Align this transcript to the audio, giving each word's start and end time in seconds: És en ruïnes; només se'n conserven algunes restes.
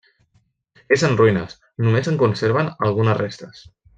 És 0.97 1.03
en 1.09 1.13
ruïnes; 1.19 1.53
només 1.87 2.09
se'n 2.09 2.19
conserven 2.23 2.75
algunes 2.89 3.21
restes. 3.23 3.63